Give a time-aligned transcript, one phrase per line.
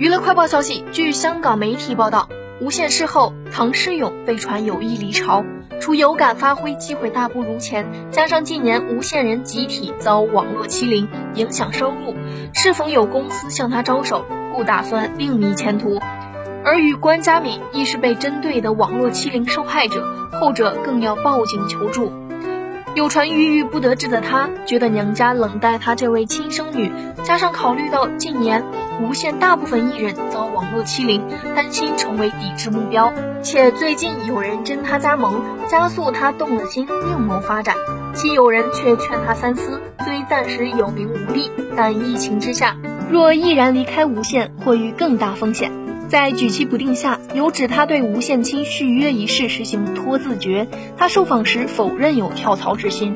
[0.00, 2.26] 娱乐快报消息，据香港媒体报道，
[2.58, 5.44] 无线事后，唐诗咏被传有意离巢，
[5.78, 12.14] 除有感发挥机会大不如前，加上近年无线人集体遭网络欺凌，影响收入，
[12.54, 14.24] 是否有公司向他招手，
[14.56, 15.98] 故打算另觅前途。
[16.64, 20.02] 而与关佳敏亦是被针对的网络欺凌受害者，
[20.40, 22.10] 后者更要报警求助。
[22.96, 26.90] 有传郁郁不得志的他，觉得娘家冷待他这位亲生女，
[27.22, 28.64] 加上考虑到近年
[29.00, 31.22] 无线大部分艺人遭网络欺凌，
[31.54, 33.12] 担心成为抵制目标，
[33.42, 37.76] 且最近有人争他加盟，加速他动了心另谋发展。
[38.12, 42.76] 其友人却劝他三思，虽暂时有名无利，但疫情之下，
[43.08, 45.70] 若毅然离开无线，或遇更大风险。
[46.10, 50.66] 在举棋不定下，有指他对无限期续约一事实行拖字诀。
[50.96, 53.14] 他受访时否认有跳槽之心。